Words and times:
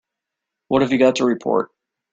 What 0.69 0.81
have 0.81 0.91
you 0.91 0.97
got 0.97 1.17
to 1.17 1.25
report? 1.25 1.69